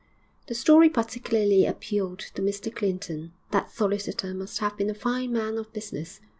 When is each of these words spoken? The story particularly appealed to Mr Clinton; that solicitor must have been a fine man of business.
The 0.47 0.55
story 0.55 0.89
particularly 0.89 1.63
appealed 1.63 2.17
to 2.33 2.41
Mr 2.41 2.75
Clinton; 2.75 3.33
that 3.51 3.69
solicitor 3.69 4.33
must 4.33 4.57
have 4.57 4.75
been 4.75 4.89
a 4.89 4.95
fine 4.95 5.31
man 5.31 5.59
of 5.59 5.71
business. 5.73 6.19